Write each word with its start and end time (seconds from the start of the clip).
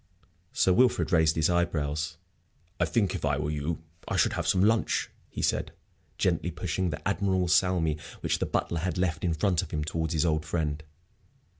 Sir 0.51 0.73
Wilfrid 0.73 1.11
raised 1.11 1.35
his 1.35 1.47
eyebrows. 1.47 2.17
"I 2.79 2.85
think, 2.85 3.13
if 3.13 3.23
I 3.23 3.37
were 3.37 3.51
you, 3.51 3.83
I 4.07 4.15
should 4.15 4.33
have 4.33 4.47
some 4.47 4.63
lunch," 4.63 5.11
he 5.29 5.43
said, 5.43 5.73
gently 6.17 6.49
pushing 6.49 6.89
the 6.89 7.07
admirable 7.07 7.47
salmi 7.47 7.99
which 8.21 8.39
the 8.39 8.47
butler 8.47 8.79
had 8.79 8.97
left 8.97 9.23
in 9.23 9.35
front 9.35 9.61
of 9.61 9.69
him 9.69 9.83
towards 9.83 10.13
his 10.13 10.25
old 10.25 10.43
friend. 10.43 10.81